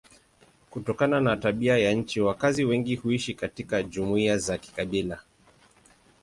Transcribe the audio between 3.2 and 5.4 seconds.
katika jumuiya za kikabila.